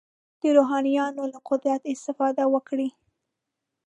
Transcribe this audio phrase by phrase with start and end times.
[0.41, 2.89] د روحانیونو له قدرت استفاده وکړي.